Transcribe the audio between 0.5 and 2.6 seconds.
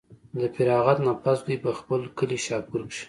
فراغت نه پس دوي پۀ خپل کلي